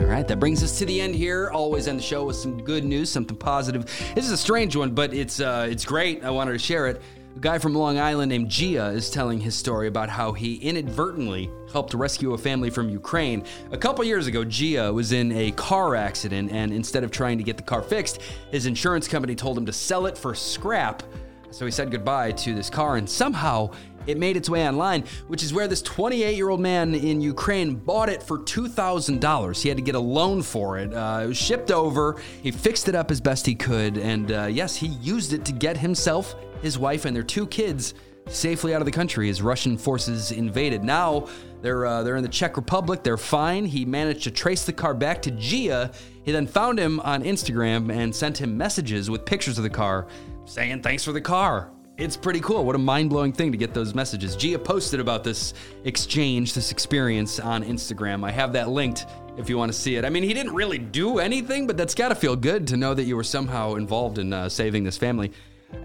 All 0.01 0.09
right, 0.09 0.27
that 0.27 0.41
brings 0.41 0.65
us 0.65 0.77
to 0.81 0.87
the 0.87 1.01
end 1.01 1.15
here. 1.15 1.51
Always 1.51 1.87
end 1.87 2.01
the 2.01 2.03
show 2.03 2.25
with 2.25 2.35
some 2.35 2.65
good 2.65 2.83
news, 2.85 3.11
something 3.11 3.37
positive. 3.37 3.85
This 4.17 4.25
is 4.25 4.33
a 4.33 4.37
strange 4.37 4.75
one, 4.75 4.91
but 4.91 5.15
it's 5.15 5.39
uh, 5.41 5.69
it's 5.71 5.85
great. 5.85 6.25
I 6.25 6.31
wanted 6.31 6.53
to 6.53 6.59
share 6.59 6.89
it. 6.89 7.01
A 7.35 7.39
guy 7.39 7.59
from 7.59 7.75
Long 7.75 7.99
Island 7.99 8.29
named 8.29 8.51
Gia 8.51 8.89
is 8.89 9.09
telling 9.09 9.41
his 9.41 9.55
story 9.55 9.89
about 9.89 10.11
how 10.11 10.33
he 10.33 10.57
inadvertently 10.57 11.51
helped 11.73 11.95
rescue 11.95 12.35
a 12.35 12.39
family 12.39 12.69
from 12.69 12.91
Ukraine. 12.91 13.45
A 13.71 13.79
couple 13.79 14.05
years 14.05 14.27
ago, 14.27 14.45
Gia 14.45 14.93
was 14.93 15.13
in 15.13 15.33
a 15.33 15.51
car 15.53 15.97
accident, 15.97 16.53
and 16.53 16.75
instead 16.75 17.05
of 17.05 17.11
trying 17.11 17.39
to 17.39 17.45
get 17.45 17.57
the 17.57 17.63
car 17.63 17.81
fixed, 17.81 18.21
his 18.51 18.67
insurance 18.67 19.09
company 19.09 19.35
told 19.35 19.57
him 19.57 19.65
to 19.65 19.73
sell 19.73 20.05
it 20.05 20.19
for 20.19 20.35
scrap. 20.35 21.03
So 21.51 21.65
he 21.65 21.71
said 21.71 21.91
goodbye 21.91 22.33
to 22.33 22.55
this 22.55 22.69
car, 22.69 22.97
and 22.97 23.09
somehow 23.09 23.71
it 24.07 24.19
made 24.19 24.37
its 24.37 24.49
way 24.49 24.67
online, 24.67 25.05
which 25.29 25.43
is 25.43 25.53
where 25.53 25.69
this 25.69 25.83
28 25.83 26.37
year 26.37 26.49
old 26.49 26.61
man 26.61 26.95
in 26.95 27.21
Ukraine 27.21 27.75
bought 27.75 28.09
it 28.09 28.23
for 28.23 28.39
$2,000. 28.39 29.63
He 29.63 29.69
had 29.69 29.79
to 29.79 29.83
get 29.83 29.95
a 29.95 30.01
loan 30.01 30.43
for 30.43 30.79
it. 30.79 30.93
Uh, 30.93 31.21
it 31.25 31.27
was 31.27 31.37
shipped 31.37 31.71
over. 31.71 32.21
He 32.43 32.51
fixed 32.51 32.89
it 32.89 32.95
up 32.95 33.11
as 33.11 33.21
best 33.21 33.47
he 33.47 33.55
could. 33.55 33.99
And 33.99 34.33
uh, 34.33 34.47
yes, 34.47 34.77
he 34.77 34.89
used 34.89 35.33
it 35.33 35.45
to 35.47 35.53
get 35.53 35.77
himself, 35.77 36.35
his 36.61 36.79
wife, 36.79 37.05
and 37.05 37.15
their 37.15 37.23
two 37.23 37.47
kids 37.47 37.95
safely 38.29 38.75
out 38.75 38.81
of 38.81 38.87
the 38.87 38.93
country 38.93 39.29
as 39.29 39.43
Russian 39.43 39.77
forces 39.77 40.33
invaded. 40.33 40.85
Now 40.85 41.29
they're, 41.61 41.87
uh, 41.87 42.03
they're 42.03 42.17
in 42.17 42.23
the 42.23 42.29
Czech 42.29 42.57
Republic. 42.57 43.03
They're 43.03 43.17
fine. 43.17 43.65
He 43.65 43.85
managed 43.85 44.25
to 44.25 44.31
trace 44.31 44.65
the 44.65 44.73
car 44.73 44.95
back 44.95 45.23
to 45.23 45.31
Gia. 45.31 45.91
He 46.25 46.33
then 46.33 46.47
found 46.47 46.79
him 46.79 47.01
on 47.01 47.25
Instagram 47.25 47.93
and 47.93 48.15
sent 48.15 48.41
him 48.41 48.57
messages 48.57 49.11
with 49.11 49.25
pictures 49.25 49.59
of 49.59 49.65
the 49.65 49.71
car 49.71 50.07
saying, 50.45 50.83
Thanks 50.83 51.05
for 51.05 51.13
the 51.13 51.21
car. 51.21 51.71
It's 52.03 52.17
pretty 52.17 52.41
cool. 52.41 52.65
What 52.65 52.75
a 52.75 52.79
mind 52.79 53.11
blowing 53.11 53.33
thing 53.33 53.53
to 53.53 53.57
get 53.57 53.75
those 53.75 53.95
messages. 53.95 54.35
Gia 54.35 54.59
posted 54.59 54.99
about 54.99 55.23
this 55.23 55.55
exchange, 55.85 56.53
this 56.53 56.73
experience 56.73 57.39
on 57.39 57.63
Instagram. 57.63 58.27
I 58.27 58.33
have 58.33 58.53
that 58.55 58.69
linked 58.69 59.07
if 59.37 59.49
you 59.49 59.57
want 59.57 59.73
to 59.73 59.79
see 59.79 59.95
it. 59.95 60.05
I 60.05 60.11
mean, 60.11 60.25
he 60.25 60.35
didn't 60.35 60.53
really 60.53 60.79
do 60.79 61.21
anything, 61.21 61.65
but 61.65 61.77
that's 61.77 61.95
got 61.95 62.09
to 62.09 62.17
feel 62.17 62.35
good 62.35 62.67
to 62.67 62.77
know 62.77 62.93
that 62.93 63.05
you 63.05 63.15
were 63.15 63.23
somehow 63.23 63.77
involved 63.77 64.19
in 64.19 64.33
uh, 64.33 64.49
saving 64.49 64.83
this 64.83 64.99
family. 64.99 65.31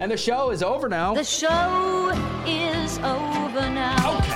And 0.00 0.10
the 0.10 0.16
show 0.16 0.50
is 0.50 0.60
over 0.60 0.88
now. 0.88 1.14
The 1.14 1.22
show 1.22 2.10
is 2.44 2.98
over 2.98 3.70
now. 3.70 4.27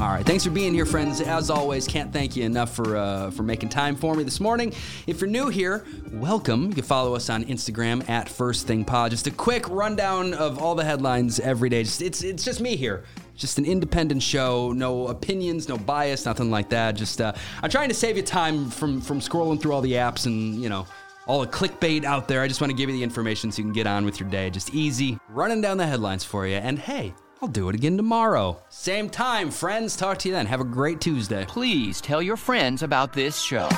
All 0.00 0.06
right. 0.06 0.24
Thanks 0.24 0.44
for 0.44 0.50
being 0.50 0.74
here, 0.74 0.86
friends. 0.86 1.20
As 1.20 1.50
always, 1.50 1.88
can't 1.88 2.12
thank 2.12 2.36
you 2.36 2.44
enough 2.44 2.72
for 2.72 2.96
uh, 2.96 3.32
for 3.32 3.42
making 3.42 3.70
time 3.70 3.96
for 3.96 4.14
me 4.14 4.22
this 4.22 4.38
morning. 4.38 4.72
If 5.08 5.20
you're 5.20 5.28
new 5.28 5.48
here, 5.48 5.84
welcome. 6.12 6.66
You 6.66 6.74
can 6.74 6.84
follow 6.84 7.16
us 7.16 7.28
on 7.28 7.44
Instagram 7.46 8.08
at 8.08 8.28
First 8.28 8.68
Thing 8.68 8.84
Pod. 8.84 9.10
Just 9.10 9.26
a 9.26 9.32
quick 9.32 9.68
rundown 9.68 10.34
of 10.34 10.62
all 10.62 10.76
the 10.76 10.84
headlines 10.84 11.40
every 11.40 11.68
day. 11.68 11.82
Just, 11.82 12.00
it's 12.00 12.22
it's 12.22 12.44
just 12.44 12.60
me 12.60 12.76
here, 12.76 13.06
Just 13.34 13.58
an 13.58 13.64
independent 13.64 14.22
show, 14.22 14.70
no 14.70 15.08
opinions, 15.08 15.68
no 15.68 15.76
bias, 15.76 16.26
nothing 16.26 16.48
like 16.48 16.68
that. 16.68 16.92
Just 16.92 17.20
uh, 17.20 17.32
I'm 17.60 17.70
trying 17.70 17.88
to 17.88 17.94
save 17.94 18.16
you 18.16 18.22
time 18.22 18.70
from 18.70 19.00
from 19.00 19.18
scrolling 19.18 19.60
through 19.60 19.72
all 19.72 19.80
the 19.80 19.94
apps 19.94 20.26
and 20.26 20.62
you 20.62 20.68
know 20.68 20.86
all 21.26 21.40
the 21.40 21.48
clickbait 21.48 22.04
out 22.04 22.28
there. 22.28 22.40
I 22.40 22.46
just 22.46 22.60
want 22.60 22.70
to 22.70 22.76
give 22.76 22.88
you 22.88 22.94
the 22.94 23.02
information 23.02 23.50
so 23.50 23.58
you 23.58 23.64
can 23.64 23.72
get 23.72 23.88
on 23.88 24.04
with 24.04 24.20
your 24.20 24.28
day. 24.28 24.48
Just 24.48 24.72
easy, 24.72 25.18
running 25.28 25.60
down 25.60 25.76
the 25.76 25.86
headlines 25.88 26.22
for 26.22 26.46
you. 26.46 26.54
And 26.54 26.78
hey, 26.78 27.14
I'll 27.40 27.48
do 27.48 27.68
it 27.68 27.74
again 27.76 27.96
tomorrow. 27.96 28.60
Same 28.68 29.08
time, 29.08 29.50
friends. 29.50 29.96
Talk 29.96 30.18
to 30.18 30.28
you 30.28 30.34
then. 30.34 30.46
Have 30.46 30.60
a 30.60 30.64
great 30.64 31.00
Tuesday. 31.00 31.44
Please 31.46 32.00
tell 32.00 32.20
your 32.20 32.36
friends 32.36 32.82
about 32.82 33.12
this 33.12 33.38
show. 33.38 33.68